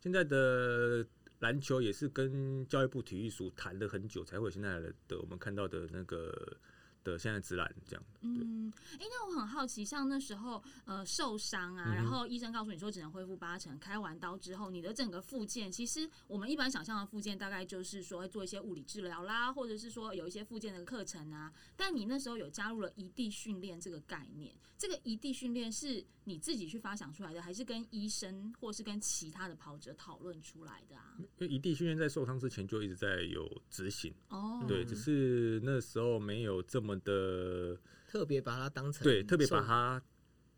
[0.00, 1.04] 现在的
[1.40, 6.56] 篮球也是跟教育部体育署谈了很久，才会有现在的的我们看到的那个
[7.04, 8.02] 的现在自然这样。
[8.22, 21.52] 嗯，哎、那我很好奇，像那时候呃受伤啊，然后医生告诉你说只能恢复八成，开完刀之后，你的整个复健，其实我们一般想象的复健大概就是说会做一些物理治疗啦，或者是说有一些复健的课程啊。
[21.76, 31.14] 但你那时候有加入了一地训练这个概念，这个一地训练是你自己去发想出来的，还是跟医生或是跟其他的跑者讨论出来的啊？
[31.18, 40.02] 因为一地训练在受伤之前就一直在有执行，哦，对，只是那时候没有这么的特别把它当成对，特别把它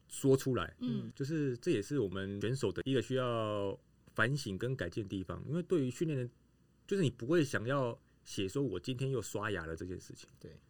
[0.09, 1.12] 说出来，嗯。
[1.14, 3.79] 就是这也是我们选手的一个需要
[4.14, 6.31] 反省跟改进的地方，因为对于训练的，
[6.87, 10.29] 就是你不会想要写说我今天又刷牙了这件事情，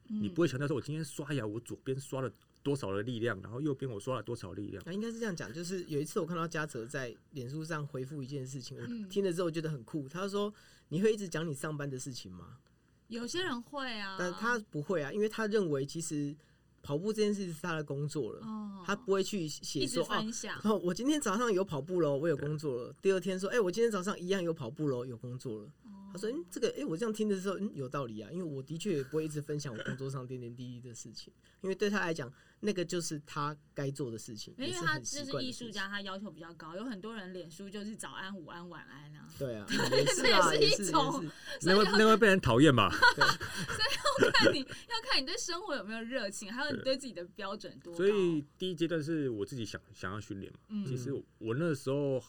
[0.08, 0.34] 你嗯。
[0.34, 2.32] 不会强调说我今天刷牙，我左边刷了
[2.66, 10.08] 多少的力量，然后右边我刷了多少力量，啊，应该是这样讲，就是有一次我看到嘉泽在脸书上回复一件事情，嗯我听了之后觉得很酷。
[10.08, 10.52] 他说
[10.90, 12.58] ：“你会一直讲你上班的事情吗
[13.06, 16.34] 有些人会啊，但他不会啊，因为他认为其实
[16.82, 20.08] 跑步这件事是他的工作了，哦，他不会去写说哦。
[20.08, 22.92] 分享，哦，我今天早上有跑步喽，我有工作了。
[23.00, 25.68] 第二天说，哎、我今天早上一样有跑步喽，有工作了。
[26.16, 35.26] 他说，嗯，这个，哎、我这样听的时候，嗯，有道理啊，因为我的确也不会一直分享我工作上点点滴滴的事情，因为对他来讲，那个就是他该做的事情，因为他也是。
[35.36, 39.28] 艺术家，他要求比较高，有很多人脸书就是早安、午安、晚安啊。
[39.38, 41.30] 对啊， 也是啊，这也也是是一种
[41.62, 42.90] 那会那会被人讨厌吧？
[42.90, 47.96] 所以要看你要看你对生活有没有热情，还有你对自己的标准多高。
[47.98, 52.22] 所以第一阶段是我自己想想要训练嘛，嗯其实我那时候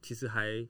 [0.00, 0.66] 其实还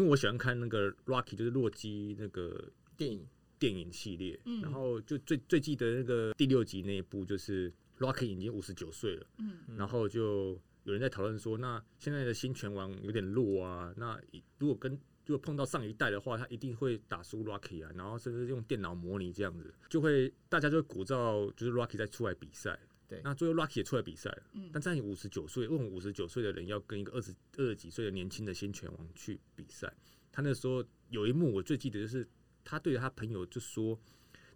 [0.00, 3.26] 因为我喜欢看那个 Rocky，就是洛基那个电影，
[3.58, 4.62] 电影系列，嗯。
[4.62, 9.58] 然后就最最记得那个第六集那一部，就是 Rocky 已经五十九岁了，嗯。
[9.76, 14.18] 然后就有人在讨论说，那现在的新拳王有点弱啊，那
[14.58, 22.78] 如果跟如果碰到上一代的话，他一定会打输 Rocky 啊，然后甚至用电脑模拟这样子，就会大家就会鼓噪，就是 Rocky 再出来比赛。
[23.10, 29.92] 对那最后 Rocky 也出来比赛了，嗯但在你五十九岁，为什么五十九岁的人要跟一个二十二十几岁的年轻的新拳王去比赛？
[30.30, 32.26] 他那时候有一幕我最记得就是，
[32.62, 34.00] 他对着他朋友就说，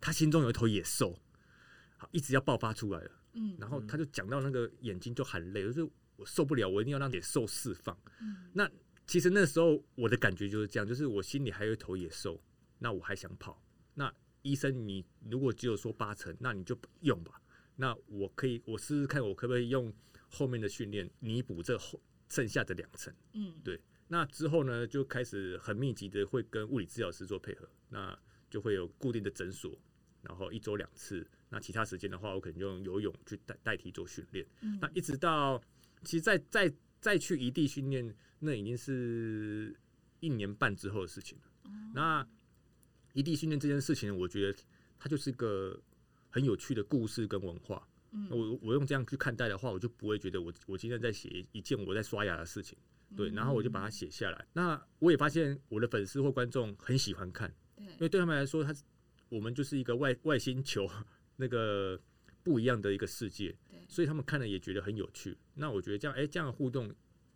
[0.00, 1.18] 他心中有一头野兽，
[1.96, 3.10] 好一直要爆发出来了。
[3.32, 5.82] 嗯然后他就讲到那个眼睛就含泪，就是
[6.14, 7.98] 我受不了，我一定要让野兽释放。
[8.20, 8.70] 嗯那
[9.06, 12.40] 其实那时候我的感觉就是这样，就是我心里还有一头野兽，
[12.78, 13.60] 那我还想跑。
[13.94, 17.40] 那医生，你如果只有说八成，那你就用吧。
[17.76, 19.92] 那我可以，我试试看，我可不可以用
[20.28, 23.12] 后面的训练弥补这后剩下的两层。
[23.32, 28.16] 嗯对那之后呢，就开始很密集的会跟物理治疗师做配合，那
[28.50, 29.76] 就会有固定的诊所，
[30.22, 31.26] 然后一周两次。
[31.48, 34.46] 那其他时间的话，我可能就用游泳去代代替做训练。
[34.60, 35.60] 嗯那一直到
[36.02, 39.74] 其实再再再去异地训练，那已经是
[40.20, 41.44] 一年半之后的事情了。
[41.64, 42.26] 哦那
[43.14, 44.58] 异地训练这件事情，我觉得
[44.98, 45.80] 它就是一个
[46.34, 47.86] 很有趣的故事跟文化。
[48.10, 52.76] 嗯我我用这样去看待的话，我就不会觉得我我今天在写一件我在刷牙的事情。
[53.16, 54.44] 对，然后我就把它写下来。
[54.52, 58.74] 那我也发现我的粉丝或观众很喜欢看，对因为对他们来说，他
[59.28, 60.90] 我们就是一个外外星球
[61.36, 62.00] 那个
[62.42, 65.36] 不一样的一个世界对，所以他们看了也觉得很有趣。
[65.54, 66.92] 那我觉得这样，哎、这样的互动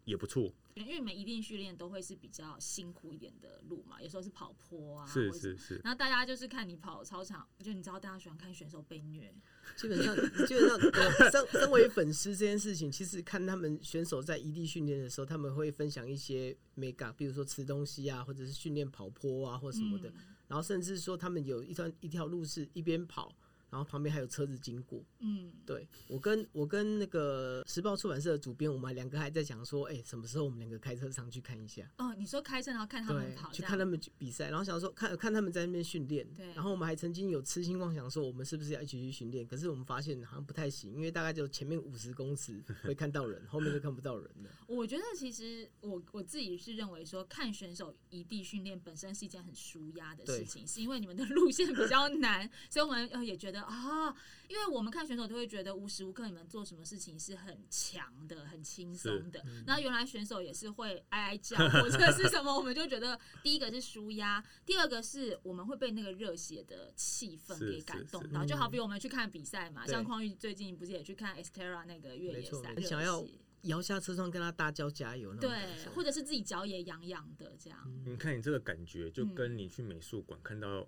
[0.09, 0.53] 也不错。
[0.75, 9.35] 因为你们一定训练都会是比较辛苦一点的路嘛，有时候是跑坡啊，是或者是是，然后大家就是看你跑操场，就你知道大家喜欢看选手被虐，
[9.77, 10.15] 基本上
[10.47, 20.15] 基本上呃身身为粉丝这件事情，其实看他们选手在异地训练的时候，他们会分享一些 mega，比如说吃东西啊，或者是训练跑坡啊或什么的，嗯
[20.49, 23.31] 然后甚至说他们有一段一条路是一边跑，
[23.71, 25.03] 然后旁边还有车子经过。
[25.21, 31.89] 嗯，对我跟我跟那个时报出版社的主编，我们两个还在讲说，哎、什么时候我们两个开车上去看一下？
[31.99, 44.51] 哦，你说开车然后看他们跑，，去看他们比赛，然后想说看看他们在那边训练，对然后我们还曾经有痴心妄想说我们是不是要一起去训练，可是我们发现好像不太行，因为大概就前面五十公尺会看到人，后面就看不到人了。
[44.67, 54.15] 我觉得其实我我自己是认为说，看选手异地训练本身是一件很舒压的事情，是因为你们的路线比较难，所以我们呃也觉得啊，
[54.49, 59.43] 因为我们看选手都会觉得无时无刻你们做什么事情是很强的、很轻松的。
[59.67, 73.25] 那原来选手也是会哀哀叫或者是什么，我们就觉得第一个是舒压，第二个是我们会被那个热血的气氛是给感动到，就好比我们去看比赛嘛，对像匡玉最近不是也去看 Estera 那个越野赛，很想要
[73.63, 77.79] 摇下车窗跟他大叫加油那种对，或者是自己脚也痒痒的这样。
[77.87, 80.87] 嗯你看你这个感觉，就嗯跟你去美术馆看到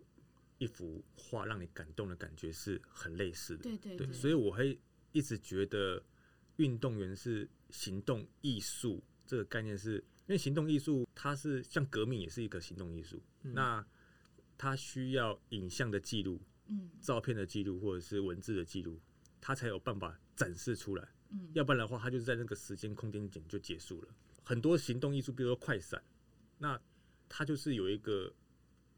[0.61, 3.62] 一幅画让你感动的感觉是很类似的。
[3.79, 4.79] 对，对所以我会
[5.12, 6.01] 一直觉得
[6.57, 9.96] 运动员是行动艺术这个概念是，
[10.27, 13.85] 因为行动艺术它是像革命也是一个行动艺术，嗯那
[14.59, 19.01] 它需要影像的记录、嗯照片的记录或者是文字的记录，
[19.40, 21.09] 它才有办法展示出来。
[21.31, 24.09] 嗯要不然的话，它就是在那个时间空间点就结束了。
[24.42, 26.03] 很多行动艺术，比如说快闪，
[26.59, 26.79] 那
[27.29, 28.35] 它就是有一个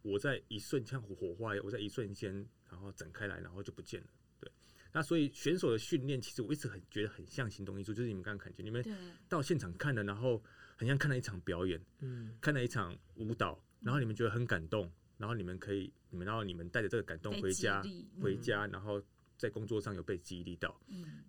[0.03, 2.35] 我在一瞬像火花一样，我在一瞬间
[2.71, 4.07] 然后展开来，然后就不见了。
[4.41, 4.51] 对，
[4.93, 8.85] 那所以选手的训练，其实我一直很觉得很像行动艺术，就是你们刚刚看见，你们，
[9.29, 10.43] 到现场看了，然后
[10.77, 19.03] 很像看了一场表演，嗯，看了一场舞蹈，然后你们觉得很感动，然后你们可以，你们然后你们带着这个感动回家，励回家，然后
[19.37, 20.81] 在工作上有被激励到。
[20.89, 21.25] 嗯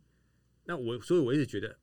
[0.66, 1.78] 那我所以我一直觉得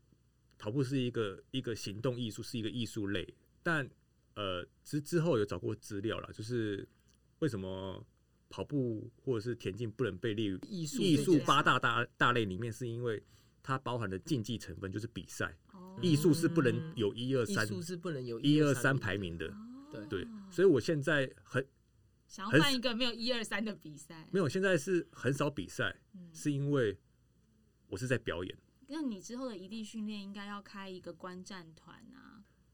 [0.56, 3.34] 跑步是一个一个行动艺术，是一个艺术类。
[3.62, 3.86] 但
[4.34, 6.86] 呃之之后有找过资料啦，就是
[7.40, 8.04] 为什么
[8.48, 13.22] 跑步或者是田径不能被列入艺术艺术八大大大类里面，是因为
[13.62, 15.56] 它包含的竞技成分，就是比赛。
[15.72, 19.52] 哦艺术是不能有一二三艺术是不能有一二三三排名的，
[19.92, 20.26] 对对。
[20.50, 21.66] 所以我现在很
[22.26, 26.96] 想要很办一个没有一二三的比赛，没有，现在是很少比赛，嗯是因为
[27.88, 28.56] 我是在表演。
[28.86, 32.29] 那你之后的异地训练应该要开一个观战团啊。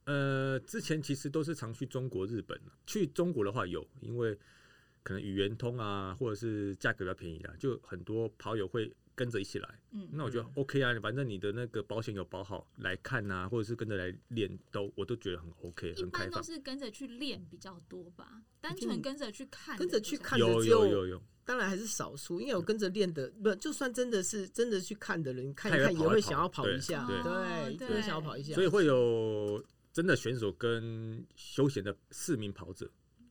[0.06, 4.36] 呃，之前其实都是常去中国、日本去中国的话有，因为
[5.02, 9.68] 可能语言通啊，或者是价格比较便宜啦，就很多跑友会跟着一起来。
[9.90, 16.42] 嗯，那我觉得 OK 啊，反正你的那个保险有保好来看啊，或者是跟着来练，都我都觉得很 OK，一般都很开放。
[16.42, 28.54] 是跟着去练比较多吧，单纯跟着去看跟着去看有有有有，当然还是少数，因为有跟着练的，不就算真的是真的去看的人，看一他也看也会跑一跑想要跑对一下，对对，一定会对想要跑一下。
[28.54, 29.64] 所以会有
[29.96, 32.86] 真的选手跟休闲的市民跑者。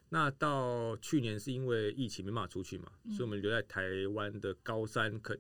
[0.09, 5.37] 那到去年是因为疫情没办法出去嘛，嗯所以我们留在台湾的高山，可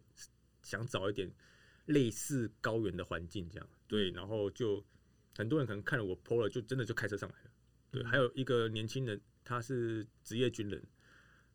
[0.61, 1.27] 想找一点
[1.87, 4.85] 类似高原的环境，这样对，然后就
[5.35, 7.49] 很多人可能看了我 PO 了，就真的就开车上来了。
[7.89, 10.79] 对，还有一个年轻人，他是职业军人，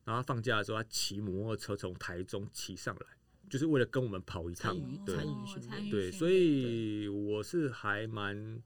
[0.04, 3.06] 然后他放假的时候，他骑摩托车从台中骑上来，
[3.48, 5.88] 就是为了跟我们跑一趟参与。
[5.88, 8.60] 对对，所以我是还蛮，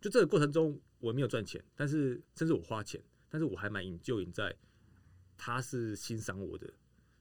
[0.00, 4.54] 就这个过程中我没有赚钱，但是甚至我花钱，但是我还蛮引就引在
[5.36, 6.72] 他是欣赏我的，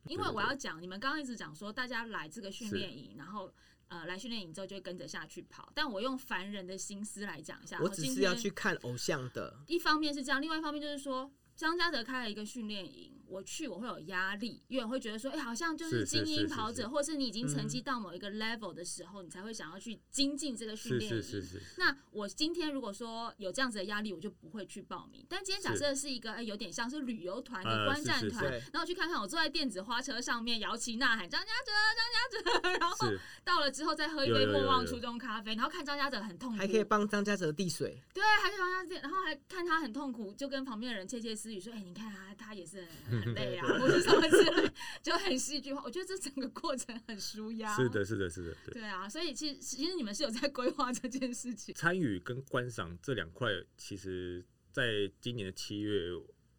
[0.08, 3.54] 因为我要讲，你们刚刚一直讲说大家来这个训练营，然后
[3.90, 16.82] 呃来训练营之后就会跟着下去跑，但我用凡人的心思来讲一下，我只是要去看偶像的，一方面是这样，另外一方面就是说，张嘉泽开了一个训练营，我去我会有压力，因为我会觉得说，哎、好像就是精英跑者，是。
[16.82, 17.68] 是是或是你已经成嗯。
[17.68, 21.22] 绩到某一个 level 的时候，你才会想要去精进这个训是练营。
[21.22, 21.60] 是是。
[21.60, 25.24] 是，那我今天如果说有这样子的压力，我就不会去报名。
[25.30, 28.66] 但今天假设是一个哎、有点像是旅游团的呃观战团，是是。
[28.66, 33.14] 是然后去看看，我坐在电子花车上面摇旗呐喊张家泽，张家泽， 然后
[33.44, 47.76] 到了之后再喝一杯莫忘初衷咖啡，然后看张家泽很痛苦，还可以帮张家泽递水，对，还可以帮他递，然后还看他很痛苦，就跟旁边的人窃窃私语说：“哎、你看啊，他也是很累啊，或者什么之类，就很戏剧化。”我觉得这整个过程很舒压。
[47.76, 48.74] 是的，是的，是的，对。
[48.76, 51.74] 对啊，所以其实其实你们是有在规划这件事情。
[51.76, 56.14] 参与跟观赏这两块，其实在今年的七月，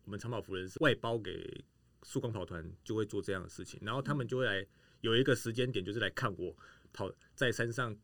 [0.05, 1.64] 我们长跑服人是外包给
[2.03, 4.66] 速光跑团，就会做这样的事情，然后他们就会来
[5.01, 6.57] 有一个时间点，就是来看我
[6.92, 7.96] 跑在山上，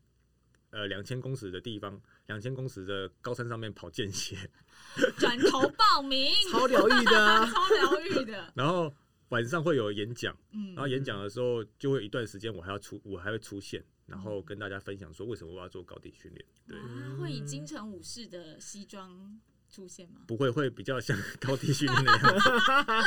[0.69, 4.37] 呃，两千公尺的地方，两千公尺的高山上面跑间歇，
[5.17, 7.45] 转头报名， 超疗愈的啊。
[7.51, 8.51] 超疗愈的。
[8.55, 8.93] 然后
[9.29, 16.77] 晚上会有演讲，嗯然后演讲的时候就会有一段时间我还要出，我还会出现，然后跟大家分享说为什么我要做高地训练，对。
[16.77, 20.21] 啊，会以京城武士的西装出现吗？
[20.27, 23.03] 不会，会比较像高地训练那样，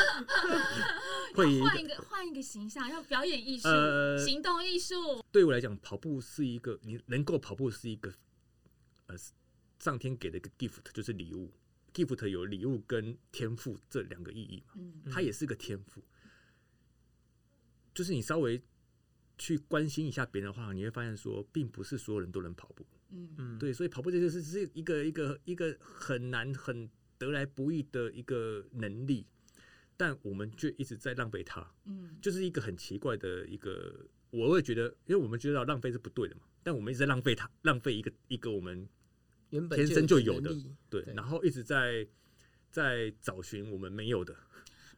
[1.35, 5.22] 会换一个换一个形象，要表演艺术、呃行动艺术。
[5.30, 8.12] 对我来讲，跑步是一个你能够跑步是一个
[9.10, 9.18] 呃
[9.78, 11.52] 上天给的一个 gift，就是礼物。
[11.92, 16.02] gift 有礼物跟天赋这两个意义嘛，嗯它也是个天赋。
[17.92, 18.62] 就是你稍微
[19.36, 22.86] 去关心一下别人的话，你会发现说，并不是所有人都能跑步。
[23.08, 26.88] 嗯嗯，对，所以跑步这就是是一个一个一个很难、很
[27.18, 29.26] 得来不易的一个能力，
[29.96, 31.68] 但我们却一直在浪费它。
[31.86, 38.88] 嗯就是一个很奇怪的一个，我会觉得，因为我们觉得浪费是不对的嘛，但我们一直在浪费它，浪费一个一个我们
[39.51, 40.55] 原本天生就有的
[40.88, 42.07] 对，然后一直在
[42.70, 44.34] 在找寻我们没有的，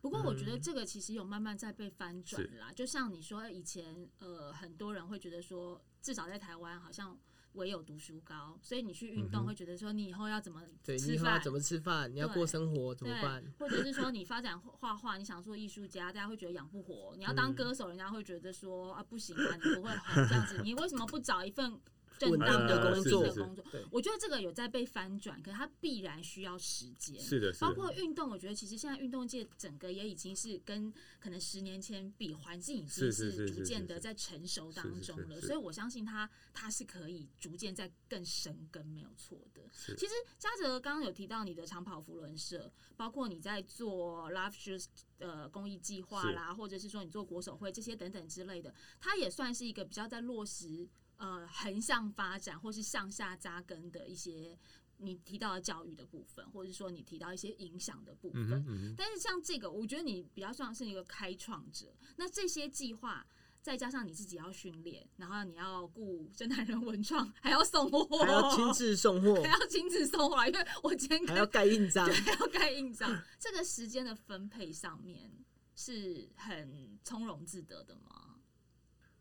[0.00, 7.18] 不过我觉得嗯这个其实有慢慢在被翻转啦，就像你说以前呃很多人会觉得说，至少在台湾好像
[7.55, 12.14] 唯有读书高，所以你去运动会觉得说你以后要怎么对，你吃饭，以后要怎么吃饭？
[12.14, 21.78] 你要过生活怎么办？，或者是说你发展画画，你想做艺术家，大家会觉得养不活；你要当嗯歌手，人家会觉得说啊不行啊，你不会红这样子，你为什么不找一份
[22.22, 23.64] 正稳当定的工作的工作？
[23.90, 27.20] 我觉得这个有在被翻转，可是它必然需要时间。
[27.20, 39.62] 是的，包，括运动，我觉得其实现在运动界整个也已经是跟可能十年前比，环境已经是逐渐的在成熟当中了，所以我相信它它是可以逐渐在更深耕，没有错的。
[39.96, 44.86] 其实嘉泽刚刚有提到你的长跑福伦社，包括你在做 Love Shoes
[45.18, 50.86] 呃公益计划啦，或者是说你做国手会这些等等之类的，它也算是一个比较在落实
[51.22, 54.58] 呃横向发展或是向下扎根的一些
[54.96, 58.50] 你提到的教育的部分，或者是说你提到一些影响的部分。
[58.50, 61.94] 嗯嗯，但是像这个，我觉得你比较像是一个开创者。
[62.16, 63.24] 那这些计划，
[63.60, 72.16] 再加上你自己要训练，然后你要顾生态人文创，还要送货，还要亲自送货 还，要亲自送货，因为我今天 还要盖印章 对，。
[72.16, 75.32] 还要盖印章，这个时间的分配上面
[75.76, 78.32] 是很从容自得的吗？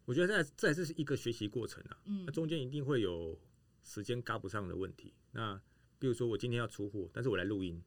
[0.05, 3.37] 我觉得这这还是一个学习过程啊，嗯那中间一定会有
[3.83, 5.13] 时间赶不上的问题。
[5.31, 5.59] 那
[5.99, 7.81] 比如说我今天要出货，但是我来录音，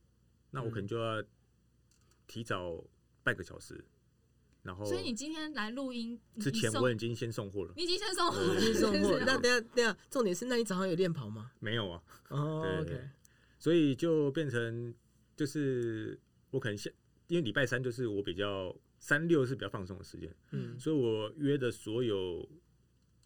[0.51, 1.23] 那我可能就要
[2.27, 2.83] 提早
[3.23, 3.85] 半个小时，
[4.63, 9.19] 然后所以你今天来录音之前我已经先送货了，你已经先送货对了，亲自送货。
[9.27, 11.51] 那等下等下，重点是，那你早上有练跑吗？
[11.59, 13.09] 没有啊，哦对，OK，
[13.59, 14.95] 所以就变成
[15.37, 16.19] 就是
[16.51, 16.93] 我可能先
[17.27, 18.75] 因为礼拜三就是我比较
[19.05, 22.49] 三六是比较放松的时间，嗯，所以我约的所有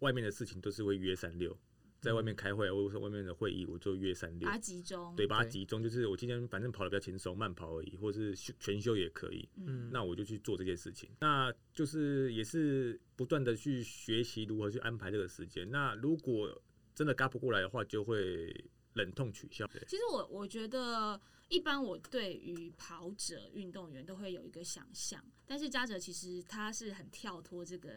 [0.00, 1.56] 外面的事情都是会约三六，
[2.00, 5.80] 在外面开会或者说外面的会议，我就约三六把它，集中，对，把它集中。
[5.80, 11.08] 就是我今天反正跑的比较轻松，慢跑而已，或是休全休也可以，嗯，那我就去做这件事情。
[11.20, 15.70] 那就是也是不断的去学习如何去安排这个时间。
[15.70, 16.60] 那如果
[16.92, 18.52] 真的嘎不过来的话，就会
[18.98, 19.66] 忍痛取消。
[19.86, 21.18] 其实我我觉得，
[21.48, 27.90] 一般我对于跑者、运动员都会有一个想象，但是嘉哲其实他是很跳脱这个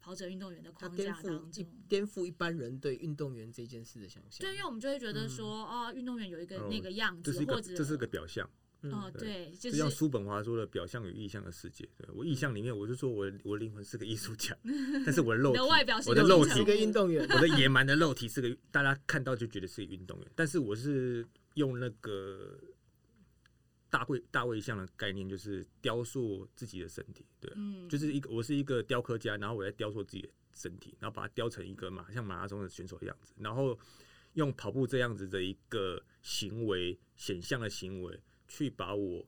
[0.00, 1.66] 跑者、运动员的框架当中。
[1.88, 4.40] 颠覆一般人对运动员这件事的想象。
[4.40, 8.48] 对，因为我们就会觉得说，哦，运动员有一个哦那个样子，这是一个或者这是个表象，
[8.90, 11.88] 哦，嗯，对，就就是像叔本华说的“表象与意象的世界”。
[11.96, 14.56] 对我意象里面，我就说我我灵魂是个艺术家，
[15.04, 17.26] 但是我的肉体的外表是我的肉体是个运动员。
[17.28, 22.58] 我的野蛮的肉体是个大家看到就觉得是个运动员，但是我是用那个
[23.90, 33.78] 大卫大卫像的概念，就是雕塑自己的身体，对，嗯，就是一个我是一个雕刻家，然后我在雕塑自己的身体，然后把它雕成一个马像马拉松的选手的样子，然后
[34.34, 39.26] 用跑步这样子的一个行为显象的行为，去把我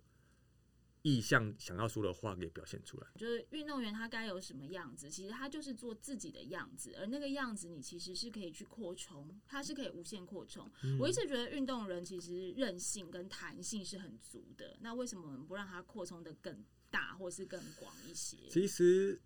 [1.03, 3.07] 意向想要说的话给表现出来。
[3.17, 10.69] 就是运动员他该有什么样子，其实他就是做自己的样子，而那个样子你其实是可以去扩充，它是可以无限扩充。
[10.83, 18.37] 嗯我一直觉得运动人其实韧性跟弹性是很足的，那为什么我们不让他扩充的更大或是更广一些？
[18.49, 19.21] 其实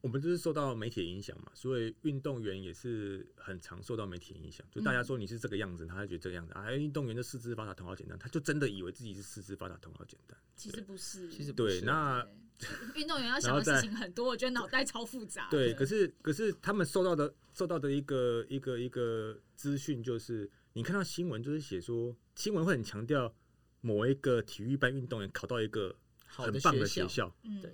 [0.00, 4.66] 我们就是受到媒体的影响嘛，所以运动员也是很常受到媒体的影响。
[4.70, 10.36] 就大家说你是这个样子，他就觉得这个样子啊，运动员的四肢发达头脑简单，他就真的以为自己是四肢发达头脑简单。
[10.56, 12.26] 其实不是，其实不对，是那
[12.58, 12.68] 对
[13.00, 15.50] 运动员要想的事情很多，我觉得脑袋超复杂的。
[15.50, 23.34] 对，可是可是他们受到的受到的一个一个一个资讯就是，你看到新闻就是写说，新闻会很强调
[23.80, 25.94] 某一个体育班运动员考到一个
[26.26, 27.72] 很棒的学校，嗯，对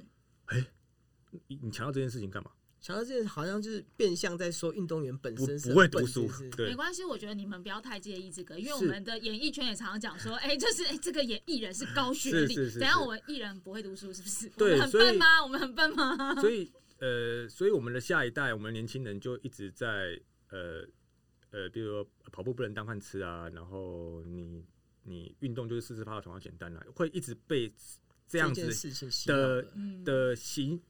[0.52, 0.64] 你
[1.48, 2.50] 你你强调这件事情干嘛？
[2.80, 14.48] 强调这件好像就是变相在说运动员本身是不会读书没，关系，我觉得你们不要太介意这个，因为我们的演艺圈也常常讲说，哎、就是哎、这个演艺人是高学历，是是是等下我们艺人不会读书是不是？
[14.50, 15.42] 对我们很笨吗？
[15.42, 16.34] 我们很笨吗？
[16.40, 20.20] 所以呃，所以我们的下一代，我们年轻人就一直在
[20.50, 20.86] 呃
[21.50, 24.64] 呃，比如说跑步不能当饭吃啊，然后你
[25.02, 27.72] 你运动就是四肢发达头脑简单啦、会一直被
[28.28, 28.66] 这样子
[29.26, 30.80] 的的，嗯，的行，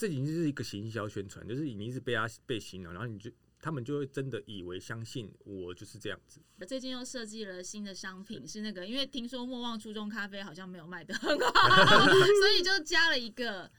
[0.00, 3.30] 这已经是一个行销宣传，就是你一直被他被洗脑，然后你就
[3.60, 6.40] 他们就会真的以为相信我就是这样子。
[6.58, 11.52] 我最近又设计了新的商品，是那个，因为听说莫忘初衷咖啡好像没有卖的很好，
[12.40, 13.70] 所以就加了一个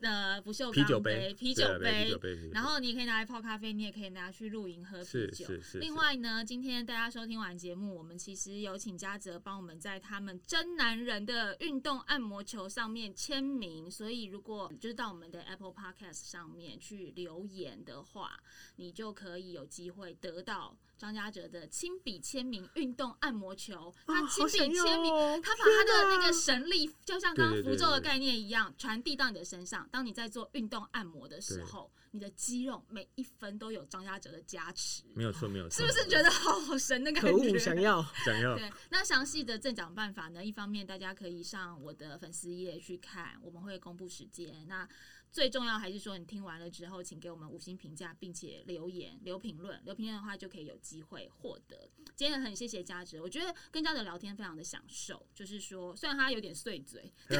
[0.00, 5.46] 呃不锈啤酒钢杯，啤对啊酒杯啤酒，杯，啤酒杯然后你也可以拿来泡咖啡，你也可以拿去露营喝啤是酒。
[5.46, 18.38] 是是，另外呢，今天大家收听完节目，我们其实有请嘉泽帮我们在他们真男人的运动按摩球上面签名，所以如果就是到我们的 Apple Podcast 上面去留言的话，
[18.76, 29.88] 你就可以有机会得到张家哲的亲笔签名运动按摩球，啊他亲笔签名，哦他把他的那个神力，就像刚刚符咒的概念一样，传递到你的身上。
[29.90, 37.58] 当你在做运动按摩的时候，你的肌肉每一分都有张家哲的加持，没有错，没有错，是不是觉得好神的感可恶，觉？
[37.58, 40.44] 想要 想要对，那详细的赠奖办法呢？
[40.44, 44.66] 一方面大家可以上我的粉丝页去看，我们会公布时间。
[44.68, 44.86] 那
[45.32, 49.80] 最重要还是说，你听完了之后，请给我们五星评价，并且留言、留评论。
[49.84, 51.88] 留评论的话，就可以有机会获得。
[52.16, 55.24] 今天很谢谢嘉哲，我觉得跟嘉哲聊天非常的享受。
[55.34, 57.12] 就是说，虽然他有点碎嘴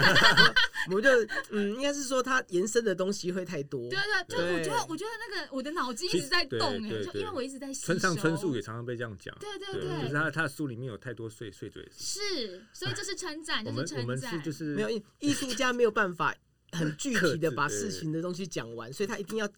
[0.90, 1.10] 我就
[1.50, 3.98] 嗯，应该是说他延伸的东西会太多对。
[4.26, 7.72] 对，就对我觉得，我觉得那个我的脑筋一直在动哎、就因为我一直在。
[7.74, 11.86] 村上春树也常常被这样讲，对对对，对就是他他的书里面有太多碎碎嘴。
[11.96, 14.42] 是，所以这是称赞，我这是称们我们是赞。
[14.42, 16.34] 就是没有艺艺术家没有办法
[16.72, 19.48] 很具体的把事情的东西讲完，所以他一定要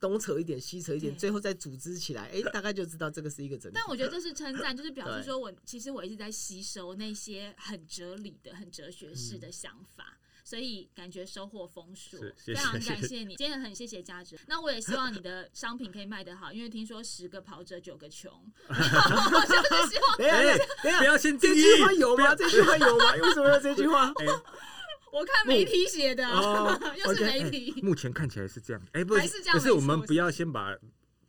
[0.00, 3.74] 东扯一点西扯一点，最后再组织起来，哎、 大概就知道这个是一个整体。
[3.74, 10.18] 但我觉得这是称赞，就是表示说我其实我一直在吸收那些很哲理的、很哲学式的想法。
[10.44, 14.36] 所以感觉收获丰硕非常感谢你，今天很谢谢嘉哲。
[14.48, 18.28] 那我也希望你的商品可以卖得好，因为听说十个跑者九个穷，
[18.68, 22.16] 我就是希望等一下，等一下，等一下，不要先定义这句话有吗？
[22.16, 23.12] 不要这句话有吗？
[23.22, 24.12] 为什么要这句话？
[25.12, 30.74] 哎，我看媒体写的，哦 又是媒体，目前看起来是这样，哎，不还是这样可是我们不要先把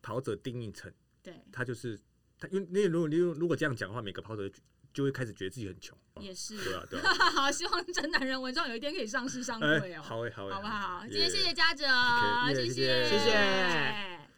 [0.01, 1.99] 跑者定义成对，他就是
[2.39, 4.49] 他，因为因为如果你如果这样讲的话，每个跑者
[4.93, 6.55] 就会开始觉得自己很穷，也是。
[6.63, 10.01] 对啊，对啊， 好，希望真男人文创有一天可以上市上柜哎，哦。
[10.01, 10.61] 好诶，好诶，好。
[10.61, 11.03] 不好？
[11.05, 11.09] 耶。
[11.11, 11.85] 今天谢谢嘉哲
[12.53, 13.09] 谢谢。
[13.09, 14.32] 谢谢